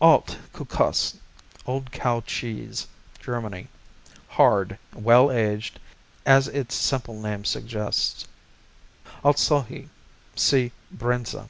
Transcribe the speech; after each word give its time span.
Alt 0.00 0.38
Kuhkäse 0.54 1.16
Old 1.66 1.90
Cow 1.90 2.20
Cheese 2.20 2.86
Germany 3.18 3.66
Hard; 4.28 4.78
well 4.94 5.32
aged, 5.32 5.80
as 6.24 6.46
its 6.46 6.76
simple 6.76 7.20
name 7.20 7.44
suggests. 7.44 8.28
Altsohl 9.24 9.88
see 10.36 10.70
Brinza. 10.96 11.48